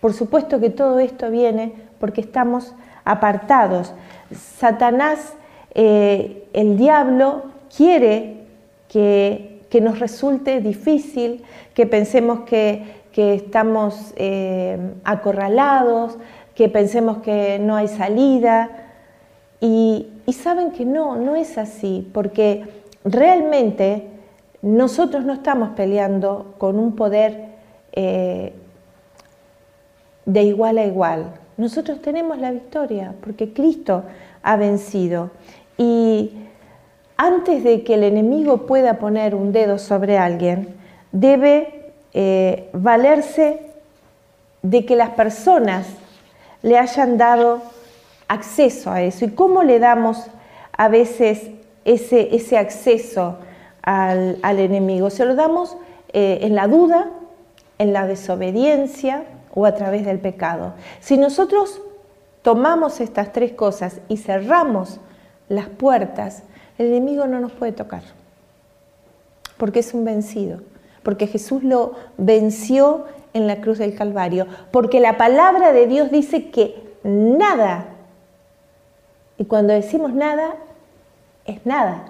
Por 0.00 0.12
supuesto 0.12 0.60
que 0.60 0.70
todo 0.70 1.00
esto 1.00 1.30
viene 1.30 1.72
porque 1.98 2.20
estamos 2.20 2.74
apartados. 3.08 3.94
Satanás, 4.58 5.34
eh, 5.74 6.46
el 6.52 6.76
diablo, 6.76 7.44
quiere 7.74 8.44
que, 8.88 9.58
nos 9.80 9.98
resulte 9.98 10.60
difícil, 10.60 11.42
que 11.74 11.86
pensemos 11.86 12.40
que, 12.40 12.96
estamos 13.18 14.14
eh, 14.14 14.78
acorralados, 15.02 16.16
que 16.54 16.68
pensemos 16.68 17.18
que 17.18 17.58
no 17.58 17.74
hay 17.74 17.88
salida. 17.88 18.70
Y, 19.60 20.06
y 20.24 20.32
saben 20.34 20.70
que 20.70 20.84
no, 20.84 21.16
no 21.16 21.34
es 21.34 21.58
así, 21.58 22.08
porque 22.14 22.62
realmente 23.04 24.06
nosotros 24.62 25.24
no 25.24 25.32
estamos 25.32 25.70
peleando 25.70 26.54
con 26.58 26.78
un 26.78 26.94
poder 26.94 27.48
eh, 27.92 28.52
de 30.24 30.42
igual 30.42 30.78
a 30.78 30.84
igual. 30.84 31.32
Nosotros 31.58 32.00
tenemos 32.00 32.38
la 32.38 32.50
victoria 32.50 33.14
porque 33.22 33.52
Cristo 33.52 34.04
ha 34.42 34.56
vencido. 34.56 35.30
Y 35.76 36.32
antes 37.18 37.62
de 37.62 37.84
que 37.84 37.94
el 37.94 38.04
enemigo 38.04 38.66
pueda 38.66 38.94
poner 38.94 39.34
un 39.34 39.52
dedo 39.52 39.76
sobre 39.76 40.16
alguien, 40.16 40.74
debe 41.12 41.92
eh, 42.14 42.70
valerse 42.72 43.60
de 44.62 44.86
que 44.86 44.96
las 44.96 45.10
personas 45.10 45.86
le 46.62 46.78
hayan 46.78 47.18
dado 47.18 47.60
acceso 48.26 48.90
a 48.90 49.02
eso. 49.02 49.26
¿Y 49.26 49.32
cómo 49.32 49.62
le 49.62 49.78
damos 49.78 50.26
a 50.72 50.88
veces 50.88 51.50
ese, 51.84 52.34
ese 52.34 52.56
acceso? 52.56 53.36
al, 53.88 54.58
enemigo. 54.58 55.10
Se 55.10 55.24
lo 55.24 55.34
damos 55.34 55.76
eh, 56.12 56.40
en 56.42 56.54
la 56.54 56.66
duda, 56.68 57.08
en 57.78 57.92
la 57.92 58.06
desobediencia 58.06 59.24
o 59.54 59.66
a 59.66 59.74
través 59.74 60.04
del 60.04 60.18
pecado. 60.18 60.74
Si 61.00 61.16
nosotros 61.16 61.80
tomamos 62.42 63.00
estas 63.00 63.32
tres 63.32 63.52
cosas 63.52 64.00
y 64.08 64.16
cerramos 64.16 65.00
las 65.48 65.68
puertas, 65.68 66.42
el 66.78 66.86
enemigo 66.88 67.26
no 67.26 67.40
nos 67.40 67.52
puede 67.52 67.72
tocar, 67.72 68.02
porque 69.56 69.80
es 69.80 69.94
un 69.94 70.04
vencido, 70.04 70.60
porque 71.02 71.26
Jesús 71.26 71.64
lo 71.64 71.94
venció 72.16 73.06
en 73.34 73.46
la 73.46 73.60
cruz 73.60 73.78
del 73.78 73.94
Calvario, 73.94 74.46
porque 74.70 75.00
la 75.00 75.16
palabra 75.16 75.72
de 75.72 75.86
Dios 75.86 76.10
dice 76.10 76.50
que 76.50 76.82
nada, 77.02 77.86
y 79.36 79.44
cuando 79.44 79.72
decimos 79.72 80.12
nada, 80.12 80.54
es 81.44 81.64
nada, 81.64 82.04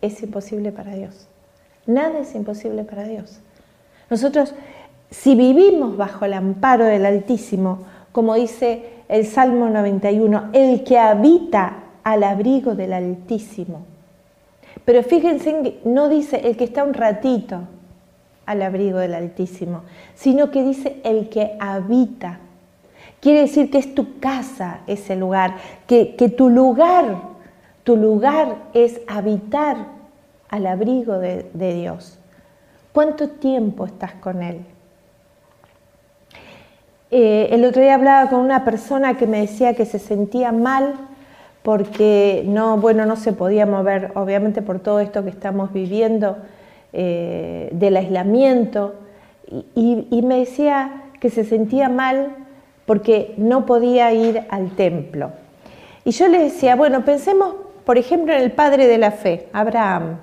es 0.00 0.22
imposible 0.22 0.72
para 0.72 0.94
Dios. 0.94 1.28
Nada 1.86 2.18
es 2.18 2.34
imposible 2.34 2.84
para 2.84 3.04
Dios. 3.04 3.40
Nosotros, 4.10 4.54
si 5.10 5.34
vivimos 5.34 5.96
bajo 5.96 6.24
el 6.24 6.34
amparo 6.34 6.84
del 6.84 7.06
Altísimo, 7.06 7.80
como 8.12 8.34
dice 8.34 8.84
el 9.08 9.26
Salmo 9.26 9.68
91, 9.68 10.50
el 10.52 10.84
que 10.84 10.98
habita 10.98 11.84
al 12.02 12.24
abrigo 12.24 12.74
del 12.74 12.92
Altísimo. 12.92 13.82
Pero 14.84 15.02
fíjense, 15.02 15.80
no 15.84 16.08
dice 16.08 16.40
el 16.44 16.56
que 16.56 16.64
está 16.64 16.84
un 16.84 16.94
ratito 16.94 17.60
al 18.46 18.62
abrigo 18.62 18.98
del 18.98 19.14
Altísimo, 19.14 19.82
sino 20.14 20.50
que 20.50 20.62
dice 20.62 21.00
el 21.04 21.28
que 21.28 21.56
habita. 21.60 22.38
Quiere 23.20 23.40
decir 23.40 23.70
que 23.70 23.78
es 23.78 23.94
tu 23.94 24.18
casa 24.20 24.80
ese 24.86 25.16
lugar, 25.16 25.56
que, 25.86 26.14
que 26.16 26.28
tu 26.28 26.48
lugar 26.48 27.38
tu 27.88 27.96
lugar 27.96 28.56
es 28.74 29.00
habitar 29.06 29.78
al 30.50 30.66
abrigo 30.66 31.18
de, 31.18 31.48
Dios. 31.54 32.18
¿Cuánto 32.92 33.30
tiempo 33.30 33.86
estás 33.86 34.12
con 34.16 34.42
Él? 34.42 34.60
Eh, 37.10 37.48
el 37.52 37.64
otro 37.64 37.82
día 37.82 37.94
hablaba 37.94 38.28
con 38.28 38.40
una 38.40 38.64
persona 38.64 39.16
que 39.16 39.26
me 39.26 39.40
decía 39.40 39.74
que 39.74 39.86
se 39.86 39.98
sentía 39.98 40.52
mal 40.52 40.94
porque 41.62 42.44
no, 42.46 42.76
bueno, 42.78 43.06
no 43.06 43.16
se 43.16 43.32
podía 43.32 43.66
mover, 43.66 44.12
obviamente 44.14 44.62
por 44.62 44.80
todo 44.80 45.00
esto 45.00 45.24
que 45.24 45.30
estamos 45.30 45.72
viviendo 45.72 46.36
eh, 46.92 47.68
del 47.72 47.96
aislamiento, 47.96 48.94
y 49.74 50.20
me 50.24 50.40
decía 50.40 51.04
que 51.20 51.30
se 51.30 51.42
sentía 51.42 51.88
mal 51.88 52.36
porque 52.84 53.32
no 53.38 53.64
podía 53.64 54.12
ir 54.12 54.42
al 54.50 54.72
templo. 54.72 55.30
Y 56.04 56.10
yo 56.10 56.28
le 56.28 56.38
decía, 56.38 56.76
bueno, 56.76 57.02
pensemos 57.02 57.54
por 57.88 57.96
ejemplo, 57.96 58.34
en 58.34 58.42
el 58.42 58.52
padre 58.52 58.86
de 58.86 58.98
la 58.98 59.12
fe, 59.12 59.46
Abraham. 59.50 60.18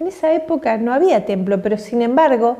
En 0.00 0.08
esa 0.08 0.32
época 0.32 0.78
no 0.78 0.92
había 0.92 1.24
templo, 1.24 1.62
pero 1.62 1.78
sin 1.78 2.02
embargo, 2.02 2.56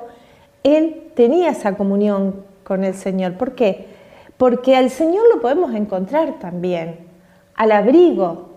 él 0.62 1.10
tenía 1.16 1.50
esa 1.50 1.74
comunión 1.74 2.44
con 2.68 2.84
el 2.84 2.92
Señor. 2.92 3.32
¿Por 3.38 3.54
qué? 3.54 3.86
Porque 4.36 4.76
al 4.76 4.90
Señor 4.90 5.24
lo 5.34 5.40
podemos 5.40 5.74
encontrar 5.74 6.38
también, 6.38 6.98
al 7.54 7.72
abrigo 7.72 8.50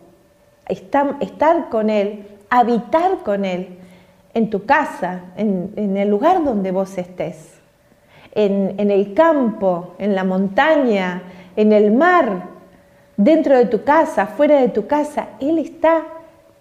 estar 0.68 1.70
con 1.70 1.90
Él, 1.90 2.28
habitar 2.50 3.20
con 3.24 3.46
Él 3.46 3.78
en 4.34 4.50
tu 4.50 4.66
casa, 4.66 5.22
en, 5.38 5.96
el 5.98 6.10
lugar 6.10 6.44
donde 6.44 6.72
vos 6.72 6.98
estés, 6.98 7.54
en, 8.34 8.76
en 8.78 8.92
el 8.92 9.14
campo, 9.14 9.96
en 9.98 10.14
la 10.14 10.26
montaña, 10.26 11.24
en 11.56 11.72
el 11.72 11.92
mar, 11.92 12.50
dentro 13.16 13.58
de 13.58 13.66
tu 13.66 13.84
casa, 13.84 14.28
fuera 14.28 14.60
de 14.60 14.70
tu 14.70 14.88
casa. 14.88 15.30
Él 15.40 15.58
está 15.58 16.04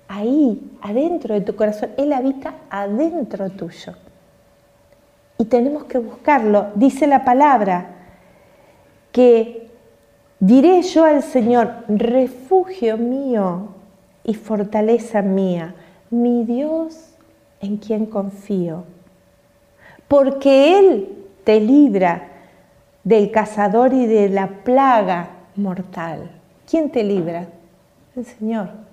ahí, 0.07 0.71
adentro 0.83 1.35
de 1.35 1.41
tu 1.41 1.57
corazón. 1.57 1.91
Él 1.97 2.13
habita 2.13 2.55
adentro 2.71 3.51
tuyo. 3.51 3.95
Y 5.41 5.47
tenemos 5.47 5.85
que 5.85 5.97
buscarlo. 5.97 6.67
Dice 6.75 7.07
la 7.07 7.25
palabra 7.25 7.87
que 9.11 9.71
diré 10.39 10.83
yo 10.83 11.07
al 11.07 11.23
Señor, 11.23 11.77
refugio 11.89 12.99
mío 12.99 13.69
y 14.23 14.35
fortaleza 14.35 15.23
mía, 15.23 15.75
mi 16.11 16.45
Dios 16.45 17.15
en 17.63 17.79
quien 17.79 18.05
confío. 18.05 18.85
Porque 20.09 20.79
Él 20.79 21.09
te 21.45 21.59
libra 21.59 22.29
del 23.03 23.31
cazador 23.31 23.95
y 23.95 24.05
de 24.05 24.29
la 24.29 24.47
plaga 24.63 25.31
mortal. 25.57 26.33
¿Quién 26.69 26.91
te 26.91 27.03
libra? 27.03 27.49
El 28.15 28.27
Señor. 28.27 28.90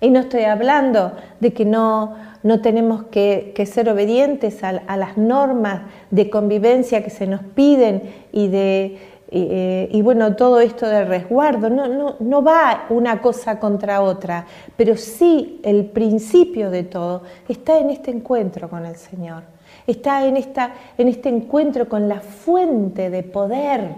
Y 0.00 0.10
no 0.10 0.20
estoy 0.20 0.44
hablando 0.44 1.12
de 1.40 1.52
que 1.52 1.64
no, 1.64 2.14
no 2.42 2.60
tenemos 2.60 3.04
que, 3.04 3.54
ser 3.66 3.88
obedientes 3.88 4.62
a, 4.62 4.96
las 4.96 5.16
normas 5.16 5.82
de 6.10 6.30
convivencia 6.30 7.02
que 7.02 7.10
se 7.10 7.26
nos 7.26 7.42
piden 7.42 8.02
y 8.32 8.48
de 8.48 8.98
eh, 9.28 9.88
y 9.90 10.02
bueno, 10.02 10.36
todo 10.36 10.60
esto 10.60 10.86
de 10.86 11.04
resguardo, 11.04 11.68
no, 11.68 11.88
no, 11.88 12.14
no 12.20 12.42
va 12.44 12.86
una 12.90 13.20
cosa 13.20 13.58
contra 13.58 14.00
otra, 14.00 14.46
pero 14.76 14.96
sí 14.96 15.60
el 15.64 15.86
principio 15.86 16.70
de 16.70 16.84
todo 16.84 17.22
está 17.48 17.78
en 17.78 17.90
este 17.90 18.12
encuentro 18.12 18.70
con 18.70 18.86
el 18.86 18.94
Señor, 18.94 19.42
está 19.84 20.24
en, 20.24 20.36
esta, 20.36 20.74
en 20.96 21.08
este 21.08 21.28
encuentro 21.28 21.88
con 21.88 22.08
la 22.08 22.20
fuente 22.20 23.10
de 23.10 23.24
poder 23.24 23.96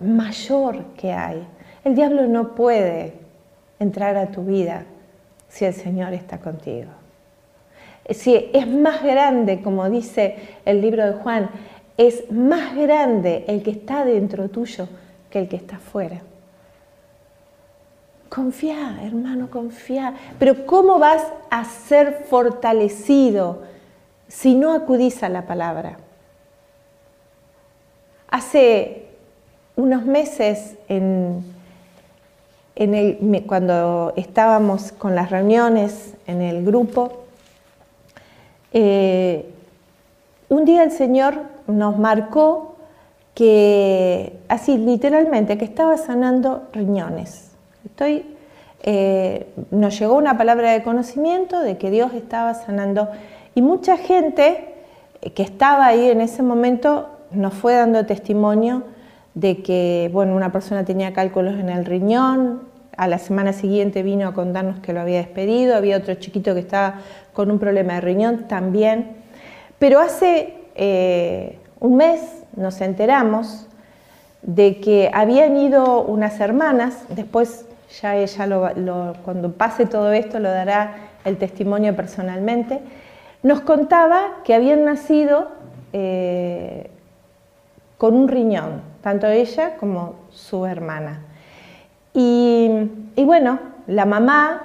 mayor 0.00 0.84
que 0.96 1.10
hay. 1.10 1.46
El 1.84 1.94
diablo 1.94 2.26
no 2.26 2.54
puede 2.54 3.27
entrar 3.78 4.16
a 4.16 4.30
tu 4.30 4.44
vida 4.44 4.84
si 5.48 5.64
el 5.64 5.74
Señor 5.74 6.12
está 6.12 6.38
contigo. 6.38 6.90
Si 8.10 8.50
es 8.52 8.66
más 8.66 9.02
grande, 9.02 9.60
como 9.60 9.88
dice 9.90 10.36
el 10.64 10.80
libro 10.80 11.04
de 11.04 11.12
Juan, 11.12 11.50
es 11.96 12.30
más 12.30 12.74
grande 12.74 13.44
el 13.48 13.62
que 13.62 13.72
está 13.72 14.04
dentro 14.04 14.48
tuyo 14.48 14.88
que 15.30 15.40
el 15.40 15.48
que 15.48 15.56
está 15.56 15.78
fuera. 15.78 16.22
Confía, 18.28 19.00
hermano, 19.02 19.50
confía. 19.50 20.14
Pero 20.38 20.66
¿cómo 20.66 20.98
vas 20.98 21.26
a 21.50 21.64
ser 21.64 22.24
fortalecido 22.28 23.62
si 24.26 24.54
no 24.54 24.72
acudís 24.72 25.22
a 25.22 25.28
la 25.28 25.46
palabra? 25.46 25.98
Hace 28.30 29.06
unos 29.76 30.04
meses, 30.04 30.76
en, 30.88 31.42
cuando 33.46 34.12
estábamos 34.16 34.92
con 34.92 35.14
las 35.14 35.30
reuniones 35.30 36.14
en 36.26 36.42
el 36.42 36.64
grupo, 36.64 37.24
eh, 38.72 39.50
un 40.48 40.64
día 40.64 40.84
el 40.84 40.92
Señor 40.92 41.34
nos 41.66 41.98
marcó 41.98 42.76
que, 43.34 44.38
así 44.48 44.78
literalmente, 44.78 45.58
que 45.58 45.64
estaba 45.64 45.96
sanando 45.96 46.68
riñones. 46.72 47.50
Eh, 48.82 49.46
nos 49.72 49.98
llegó 49.98 50.14
una 50.14 50.38
palabra 50.38 50.70
de 50.72 50.84
conocimiento 50.84 51.60
de 51.60 51.78
que 51.78 51.90
Dios 51.90 52.14
estaba 52.14 52.54
sanando 52.54 53.08
y 53.56 53.62
mucha 53.62 53.96
gente 53.96 54.74
que 55.34 55.42
estaba 55.42 55.86
ahí 55.86 56.10
en 56.10 56.20
ese 56.20 56.44
momento 56.44 57.08
nos 57.32 57.54
fue 57.54 57.74
dando 57.74 58.06
testimonio 58.06 58.84
de 59.38 59.62
que 59.62 60.10
bueno, 60.12 60.34
una 60.34 60.50
persona 60.50 60.84
tenía 60.84 61.12
cálculos 61.12 61.54
en 61.60 61.68
el 61.68 61.84
riñón, 61.84 62.62
a 62.96 63.06
la 63.06 63.18
semana 63.18 63.52
siguiente 63.52 64.02
vino 64.02 64.26
a 64.26 64.34
contarnos 64.34 64.80
que 64.80 64.92
lo 64.92 65.00
había 65.00 65.18
despedido, 65.18 65.76
había 65.76 65.96
otro 65.96 66.14
chiquito 66.14 66.54
que 66.54 66.60
estaba 66.60 66.96
con 67.32 67.52
un 67.52 67.60
problema 67.60 67.94
de 67.94 68.00
riñón 68.00 68.48
también, 68.48 69.12
pero 69.78 70.00
hace 70.00 70.54
eh, 70.74 71.56
un 71.78 71.96
mes 71.96 72.20
nos 72.56 72.80
enteramos 72.80 73.68
de 74.42 74.80
que 74.80 75.08
habían 75.14 75.56
ido 75.56 76.02
unas 76.02 76.40
hermanas, 76.40 77.04
después 77.10 77.66
ya 78.02 78.16
ella 78.16 78.48
cuando 79.24 79.52
pase 79.52 79.86
todo 79.86 80.12
esto 80.12 80.40
lo 80.40 80.50
dará 80.50 80.96
el 81.24 81.36
testimonio 81.36 81.94
personalmente, 81.94 82.80
nos 83.44 83.60
contaba 83.60 84.38
que 84.42 84.54
habían 84.54 84.84
nacido 84.84 85.46
eh, 85.92 86.90
con 87.98 88.16
un 88.16 88.26
riñón, 88.26 88.87
tanto 89.02 89.26
ella 89.26 89.76
como 89.76 90.14
su 90.30 90.66
hermana. 90.66 91.22
Y, 92.14 92.90
bueno, 93.16 93.60
la 93.86 94.04
mamá 94.04 94.62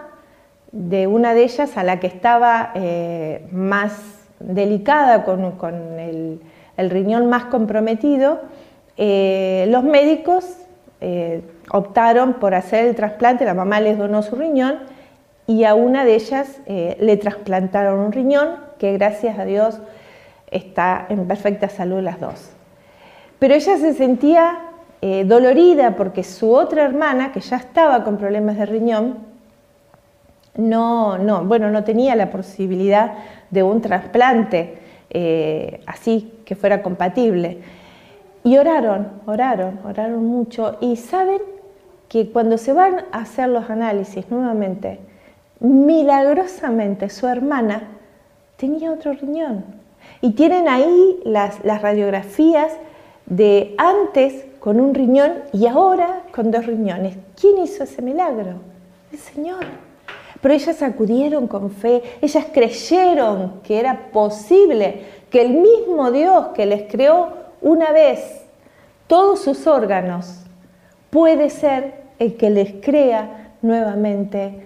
de 0.72 1.06
una 1.06 1.34
de 1.34 1.44
ellas, 1.44 1.78
a 1.78 1.84
la 1.84 2.00
que 2.00 2.08
estaba 2.08 2.72
eh, 2.74 3.48
más 3.52 3.94
delicada, 4.40 5.24
con, 5.24 6.00
el, 6.00 6.40
riñón 6.90 7.30
más 7.30 7.46
comprometido, 7.46 8.42
eh, 8.98 9.68
los 9.70 9.84
médicos 9.84 10.46
eh, 11.02 11.42
optaron 11.70 12.36
por 12.36 12.56
hacer 12.56 12.88
el 12.88 12.96
trasplante, 12.96 13.46
la 13.46 13.54
mamá 13.54 13.80
les 13.80 13.98
donó 13.98 14.24
su 14.24 14.36
riñón 14.36 14.80
y 15.46 15.66
a 15.66 15.76
una 15.76 16.06
de 16.06 16.16
ellas 16.16 16.62
le 16.66 17.18
trasplantaron 17.18 18.00
un 18.00 18.14
riñón 18.14 18.56
que 18.80 18.94
gracias 18.94 19.38
a 19.38 19.46
Dios 19.46 19.80
está 20.50 21.06
en 21.10 21.28
perfecta 21.28 21.68
salud 21.68 22.02
las 22.02 22.20
dos. 22.20 22.54
Pero 23.44 23.56
ella 23.56 23.78
se 23.78 23.94
sentía 23.94 24.58
dolorida 25.26 25.98
porque 25.98 26.24
su 26.24 26.54
otra 26.54 26.86
hermana, 26.86 27.34
que 27.34 27.42
ya 27.42 27.58
estaba 27.58 28.06
con 28.06 28.16
problemas 28.16 28.58
de 28.58 28.66
riñón, 28.66 29.18
no, 30.56 31.18
no, 31.18 31.44
bueno, 31.44 31.70
no 31.70 31.84
tenía 31.84 32.16
la 32.16 32.30
posibilidad 32.30 33.16
de 33.52 33.64
un 33.64 33.82
trasplante 33.82 34.78
eh, 35.10 35.82
así 35.88 36.32
que 36.46 36.56
fuera 36.56 36.82
compatible. 36.82 37.58
Y 38.46 38.56
oraron, 38.56 39.10
oraron, 39.26 39.78
oraron 39.84 40.24
mucho. 40.24 40.78
Y 40.80 40.96
saben 40.96 41.42
que 42.08 42.32
cuando 42.32 42.58
se 42.58 42.72
van 42.72 43.04
a 43.12 43.24
hacer 43.24 43.50
los 43.50 43.70
análisis 43.70 44.32
nuevamente, 44.32 45.02
milagrosamente 45.60 47.10
su 47.10 47.28
hermana 47.28 47.90
tenía 48.56 48.94
otro 48.94 49.12
riñón. 49.12 49.66
Y 50.22 50.32
tienen 50.32 50.70
ahí 50.70 51.20
las 51.26 51.62
radiografías 51.82 52.72
de 53.26 53.76
antes 53.78 54.46
con 54.60 54.80
un 54.80 54.94
riñón 54.94 55.44
y 55.52 55.68
ahora 55.68 56.24
con 56.34 56.52
dos 56.52 56.66
riñones. 56.66 57.16
¿Quién 57.40 57.60
hizo 57.60 57.84
ese 57.84 58.02
milagro? 58.02 58.56
El 59.12 59.20
Señor 59.20 59.66
pero 60.44 60.56
ellas 60.56 60.84
acudieron 60.84 61.48
con 61.48 61.72
fe, 61.72 62.04
ellas 62.22 62.48
creyeron 62.52 63.62
que 63.64 63.80
era 63.80 64.12
posible 64.12 65.06
que 65.30 65.42
el 65.42 65.54
mismo 65.54 66.12
Dios 66.12 66.48
que 66.54 66.66
les 66.66 66.92
creó 66.92 67.30
una 67.62 67.94
vez 67.94 68.42
todos 69.08 69.42
sus 69.42 69.68
órganos 69.68 70.42
puede 71.10 71.50
ser 71.50 71.94
el 72.20 72.36
que 72.36 72.50
les 72.50 72.74
crea 72.74 73.54
nuevamente 73.62 74.66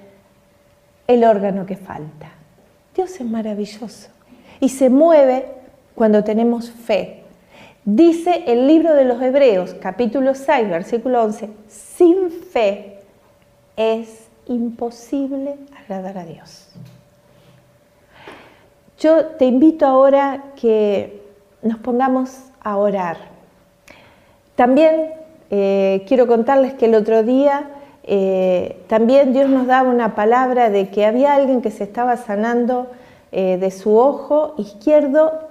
el 1.05 1.23
órgano 1.23 1.67
que 1.67 1.75
falta. 1.75 2.31
Dios 2.95 3.11
es 3.11 3.25
maravilloso 3.27 4.09
y 4.59 4.69
se 4.69 4.89
mueve 4.89 5.45
cuando 5.93 6.23
tenemos 6.23 6.71
fe. 6.71 7.16
Dice 7.89 8.43
el 8.47 8.67
libro 8.67 8.95
de 8.95 9.05
los 9.05 9.21
Hebreos, 9.21 9.73
capítulo 9.79 10.35
6, 10.35 10.69
versículo 10.69 11.23
11, 11.23 11.49
sin 11.69 12.31
fe 12.31 12.99
es 13.77 14.27
imposible 14.45 15.55
agradar 15.73 16.17
a 16.17 16.25
Dios. 16.25 16.67
Yo 18.99 19.27
te 19.27 19.45
invito 19.45 19.85
ahora 19.85 20.51
que 20.57 21.21
nos 21.61 21.77
pongamos 21.77 22.37
a 22.61 22.75
orar. 22.75 23.19
También 24.57 25.13
eh, 25.49 26.03
quiero 26.09 26.27
contarles 26.27 26.73
que 26.73 26.87
el 26.87 26.95
otro 26.95 27.23
día 27.23 27.69
eh, 28.03 28.83
también 28.87 29.31
Dios 29.31 29.49
nos 29.49 29.65
daba 29.65 29.89
una 29.89 30.13
palabra 30.13 30.69
de 30.69 30.89
que 30.89 31.05
había 31.05 31.35
alguien 31.35 31.61
que 31.61 31.71
se 31.71 31.85
estaba 31.85 32.17
sanando 32.17 32.87
eh, 33.31 33.57
de 33.57 33.71
su 33.71 33.97
ojo 33.97 34.55
izquierdo 34.57 35.46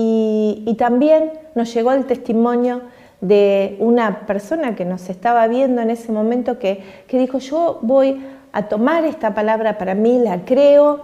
y, 0.00 0.76
también 0.78 1.32
nos 1.56 1.74
llegó 1.74 1.90
el 1.90 2.04
testimonio 2.04 2.82
de 3.20 3.76
una 3.80 4.26
persona 4.26 4.76
que 4.76 4.84
nos 4.84 5.10
estaba 5.10 5.48
viendo 5.48 5.82
en 5.82 5.90
ese 5.90 6.12
momento 6.12 6.60
que, 6.60 6.84
que 7.08 7.18
dijo, 7.18 7.38
yo 7.38 7.80
voy 7.82 8.24
a 8.52 8.68
tomar 8.68 9.04
esta 9.04 9.34
palabra 9.34 9.76
para 9.76 9.96
mí, 9.96 10.20
la 10.20 10.44
creo 10.44 11.00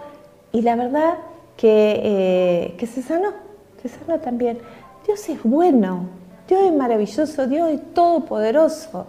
y 0.53 0.61
la 0.61 0.77
verdad 0.77 1.15
que, 1.57 1.99
eh, 2.03 2.75
que 2.77 2.87
se 2.87 3.01
sanó, 3.01 3.33
se 3.81 3.89
sanó 3.89 4.19
también. 4.19 4.59
Dios 5.05 5.27
es 5.27 5.43
bueno, 5.43 6.07
Dios 6.47 6.61
es 6.61 6.73
maravilloso, 6.73 7.47
Dios 7.47 7.71
es 7.71 7.93
todopoderoso 7.93 9.07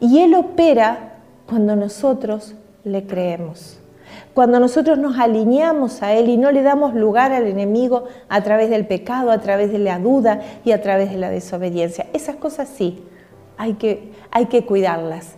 y 0.00 0.20
Él 0.20 0.34
opera 0.34 1.10
Cuando 1.46 1.76
nosotros 1.76 2.54
le 2.82 3.06
creemos. 3.06 3.81
Cuando 4.34 4.60
nosotros 4.60 4.98
nos 4.98 5.18
alineamos 5.18 6.02
a 6.02 6.14
Él 6.14 6.28
y 6.28 6.36
no 6.36 6.50
le 6.50 6.62
damos 6.62 6.94
lugar 6.94 7.32
al 7.32 7.46
enemigo 7.46 8.04
a 8.28 8.42
través 8.42 8.70
del 8.70 8.86
pecado, 8.86 9.30
a 9.30 9.38
través 9.38 9.70
de 9.72 9.78
la 9.78 9.98
duda 9.98 10.40
y 10.64 10.72
a 10.72 10.80
través 10.80 11.10
de 11.10 11.18
la 11.18 11.30
desobediencia. 11.30 12.06
Esas 12.12 12.36
cosas 12.36 12.68
sí, 12.68 13.02
hay 13.58 13.74
que, 13.74 14.12
hay 14.30 14.46
que 14.46 14.64
cuidarlas. 14.64 15.34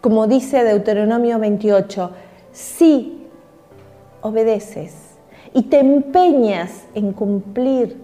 Como 0.00 0.26
dice 0.26 0.64
Deuteronomio 0.64 1.38
28, 1.38 2.10
si 2.52 3.26
obedeces 4.20 4.94
y 5.52 5.62
te 5.62 5.78
empeñas 5.78 6.84
en 6.94 7.12
cumplir 7.12 8.02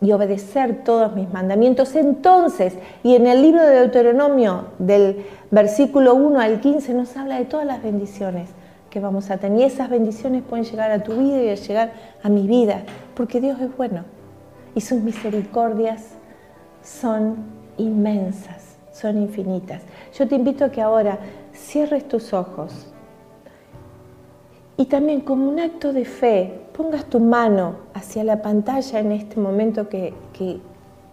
y 0.00 0.12
obedecer 0.12 0.84
todos 0.84 1.14
mis 1.14 1.30
mandamientos, 1.32 1.96
entonces, 1.96 2.74
y 3.02 3.16
en 3.16 3.26
el 3.26 3.42
libro 3.42 3.62
de 3.62 3.74
Deuteronomio 3.74 4.66
del 4.78 5.26
versículo 5.50 6.14
1 6.14 6.40
al 6.40 6.60
15 6.60 6.94
nos 6.94 7.16
habla 7.16 7.38
de 7.38 7.44
todas 7.44 7.66
las 7.66 7.82
bendiciones 7.82 8.48
que 8.90 9.00
vamos 9.00 9.30
a 9.30 9.38
tener. 9.38 9.60
Y 9.60 9.64
esas 9.64 9.90
bendiciones 9.90 10.42
pueden 10.42 10.64
llegar 10.64 10.90
a 10.90 11.02
tu 11.02 11.12
vida 11.12 11.42
y 11.42 11.48
a 11.50 11.54
llegar 11.54 11.92
a 12.22 12.28
mi 12.28 12.46
vida, 12.46 12.82
porque 13.14 13.40
Dios 13.40 13.60
es 13.60 13.76
bueno 13.76 14.04
y 14.74 14.80
sus 14.80 15.00
misericordias 15.00 16.14
son 16.82 17.36
inmensas, 17.76 18.76
son 18.92 19.18
infinitas. 19.18 19.82
Yo 20.16 20.28
te 20.28 20.36
invito 20.36 20.64
a 20.64 20.70
que 20.70 20.80
ahora 20.80 21.18
cierres 21.52 22.06
tus 22.06 22.32
ojos 22.32 22.92
y 24.76 24.84
también 24.86 25.22
como 25.22 25.48
un 25.48 25.58
acto 25.58 25.92
de 25.92 26.04
fe 26.04 26.60
pongas 26.76 27.04
tu 27.06 27.18
mano 27.18 27.74
hacia 27.94 28.22
la 28.22 28.40
pantalla 28.40 29.00
en 29.00 29.10
este 29.10 29.40
momento 29.40 29.88
que, 29.88 30.14
que, 30.32 30.60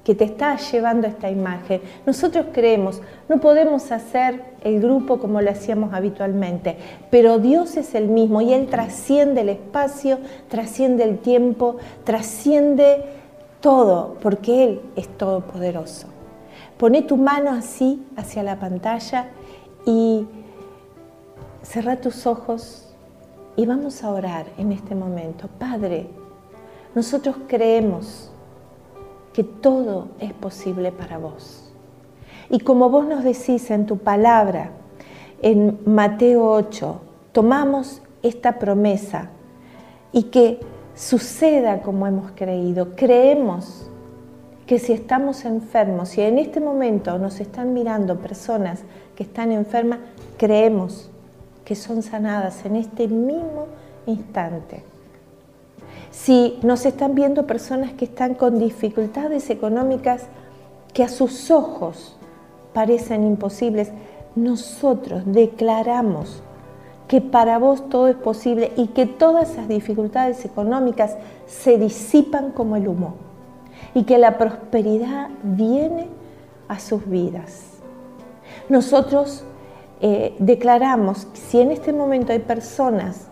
que 0.05 0.13
te 0.13 0.23
está 0.23 0.55
llevando 0.57 1.07
esta 1.07 1.31
imagen. 1.31 1.81
Nosotros 2.05 2.45
creemos, 2.53 3.01
no 3.27 3.41
podemos 3.41 3.91
hacer 3.91 4.43
el 4.63 4.79
grupo 4.79 5.17
como 5.17 5.41
lo 5.41 5.49
hacíamos 5.49 5.93
habitualmente, 5.93 6.77
pero 7.09 7.39
Dios 7.39 7.75
es 7.75 7.95
el 7.95 8.07
mismo 8.07 8.39
y 8.39 8.53
Él 8.53 8.67
trasciende 8.67 9.41
el 9.41 9.49
espacio, 9.49 10.19
trasciende 10.47 11.03
el 11.03 11.17
tiempo, 11.17 11.77
trasciende 12.03 13.03
todo, 13.61 14.17
porque 14.21 14.63
Él 14.63 14.81
es 14.95 15.09
todopoderoso. 15.17 16.07
Pone 16.77 17.01
tu 17.01 17.17
mano 17.17 17.49
así 17.49 18.05
hacia 18.15 18.43
la 18.43 18.59
pantalla 18.59 19.29
y 19.87 20.27
cerra 21.63 21.95
tus 21.95 22.27
ojos 22.27 22.93
y 23.55 23.65
vamos 23.65 24.03
a 24.03 24.11
orar 24.11 24.45
en 24.59 24.71
este 24.71 24.93
momento. 24.93 25.47
Padre, 25.57 26.07
nosotros 26.93 27.37
creemos 27.47 28.31
que 29.35 29.43
todo 29.43 30.07
es 30.21 30.31
posible 30.31 30.93
para 30.93 31.17
vos. 31.17 31.69
Y 32.49 32.59
como 32.59 32.89
vos 32.89 33.05
nos 33.05 33.25
decís 33.25 33.69
en 33.69 33.85
tu 33.85 33.97
palabra, 33.97 34.71
en 35.41 35.77
Mateo 35.85 36.49
8, 36.53 37.01
tomamos 37.33 38.01
esta 38.23 38.57
promesa 38.59 39.31
y 40.13 40.23
que 40.23 40.61
suceda 40.95 41.81
como 41.81 42.07
hemos 42.07 42.31
creído. 42.31 42.95
Creemos 42.95 43.89
que 44.65 44.79
si 44.79 44.93
estamos 44.93 45.43
enfermos, 45.43 46.09
si 46.09 46.21
en 46.21 46.39
este 46.39 46.61
momento 46.61 47.19
nos 47.19 47.41
están 47.41 47.73
mirando 47.73 48.17
personas 48.17 48.83
que 49.17 49.23
están 49.23 49.51
enfermas, 49.51 49.99
creemos 50.37 51.09
que 51.65 51.75
son 51.75 52.03
sanadas 52.03 52.63
en 52.65 52.77
este 52.77 53.09
mismo 53.09 53.67
instante 54.05 54.94
si 56.15 56.57
nos 56.63 56.85
están 56.85 57.13
viendo 57.13 57.45
personas 57.45 57.91
que 57.91 58.05
están 58.05 58.35
con 58.35 58.57
dificultades 58.57 59.49
económicas 59.49 60.27
que 60.93 61.03
a 61.03 61.09
sus 61.09 61.51
ojos 61.51 62.15
parecen 62.73 63.25
imposibles, 63.25 63.91
nosotros 64.33 65.23
declaramos 65.25 66.41
que 67.09 67.19
para 67.19 67.59
vos 67.59 67.89
todo 67.89 68.07
es 68.07 68.15
posible 68.15 68.71
y 68.77 68.87
que 68.87 69.05
todas 69.05 69.51
esas 69.51 69.67
dificultades 69.67 70.45
económicas 70.45 71.17
se 71.47 71.77
disipan 71.77 72.51
como 72.51 72.77
el 72.77 72.87
humo 72.87 73.15
y 73.93 74.03
que 74.03 74.17
la 74.17 74.37
prosperidad 74.37 75.29
viene 75.43 76.07
a 76.69 76.79
sus 76.79 77.07
vidas. 77.07 77.71
Nosotros 78.69 79.43
eh, 79.99 80.33
declaramos 80.39 81.27
si 81.33 81.59
en 81.59 81.71
este 81.71 81.91
momento 81.91 82.31
hay 82.31 82.39
personas 82.39 83.27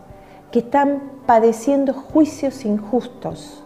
que 0.53 0.59
están 0.59 1.01
padeciendo 1.25 1.93
juicios 1.93 2.63
injustos. 2.63 3.63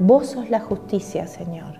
Vos 0.00 0.26
sos 0.26 0.50
la 0.50 0.58
justicia, 0.58 1.28
Señor. 1.28 1.74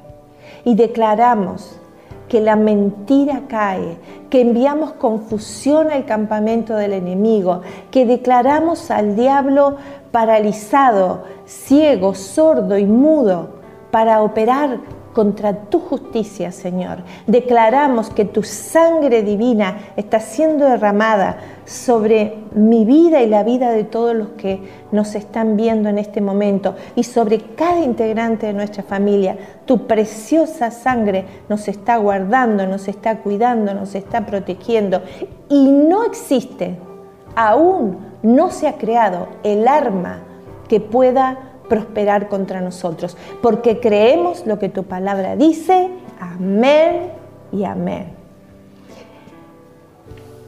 Y 0.64 0.77
declaramos 0.77 1.81
que 2.29 2.40
la 2.40 2.55
mentira 2.55 3.42
cae, 3.48 3.98
que 4.31 4.40
enviamos 4.40 4.92
confusión 4.92 5.90
al 5.90 6.05
campamento 6.05 6.77
del 6.77 6.92
enemigo, 6.92 7.62
que 7.90 8.07
declaramos 8.07 8.92
al 8.92 9.16
diablo 9.16 9.79
paralizado, 10.12 11.24
ciego, 11.44 12.14
sordo 12.14 12.79
y 12.79 12.87
mudo 12.87 13.48
para 13.90 14.22
operar 14.22 14.79
contra 15.14 15.55
tu 15.55 15.79
justicia, 15.79 16.50
Señor. 16.53 16.98
Declaramos 17.27 18.11
que 18.11 18.24
tu 18.24 18.42
sangre 18.42 19.22
divina 19.22 19.79
está 19.96 20.18
siendo 20.20 20.66
derramada 20.66 21.38
sobre 21.64 22.38
mi 22.55 22.85
vida 22.85 23.22
y 23.22 23.29
la 23.29 23.44
vida 23.44 23.70
de 23.70 23.85
todos 23.85 24.14
los 24.14 24.31
que 24.31 24.61
nos 24.92 25.14
están 25.14 25.57
viendo 25.57 25.88
en 25.88 25.98
este 25.98 26.20
momento 26.20 26.74
y 26.96 27.05
sobre 27.05 27.40
cada 27.55 27.81
integrante 27.81 28.46
de 28.46 28.53
nuestra 28.53 28.83
familia. 28.83 29.38
Tu 29.64 29.87
preciosa 29.87 30.70
sangre 30.70 31.24
nos 31.48 31.68
está 31.68 31.96
guardando, 31.96 32.66
nos 32.66 32.88
está 32.88 33.18
cuidando, 33.18 33.72
nos 33.72 33.94
está 33.94 34.27
protegiendo 34.27 35.00
y 35.48 35.70
no 35.70 36.05
existe, 36.05 36.77
aún 37.37 37.98
no 38.22 38.50
se 38.50 38.66
ha 38.66 38.74
creado 38.74 39.29
el 39.44 39.68
arma 39.68 40.22
que 40.68 40.81
pueda 40.81 41.54
prosperar 41.68 42.29
contra 42.29 42.61
nosotros, 42.61 43.16
porque 43.42 43.81
creemos 43.81 44.46
lo 44.46 44.59
que 44.59 44.68
tu 44.68 44.85
palabra 44.85 45.37
dice. 45.37 45.88
Amén 46.20 47.11
y 47.53 47.64
amén. 47.64 48.07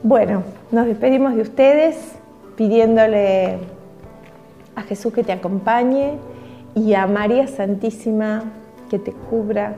Bueno, 0.02 0.42
nos 0.70 0.86
despedimos 0.86 1.34
de 1.34 1.42
ustedes 1.42 1.96
pidiéndole 2.56 3.58
a 4.74 4.82
Jesús 4.82 5.12
que 5.12 5.24
te 5.24 5.32
acompañe 5.32 6.18
y 6.74 6.94
a 6.94 7.06
María 7.06 7.46
Santísima 7.46 8.44
que 8.90 8.98
te 8.98 9.12
cubra 9.12 9.76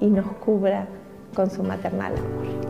y 0.00 0.06
nos 0.06 0.26
cubra 0.44 0.86
con 1.34 1.50
su 1.50 1.62
maternal 1.62 2.12
amor. 2.16 2.69